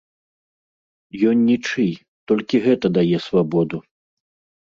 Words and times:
Ён 1.31 1.37
нічый, 1.49 1.91
толькі 2.31 2.61
гэта 2.65 2.87
дае 2.97 3.17
свабоду. 3.29 3.77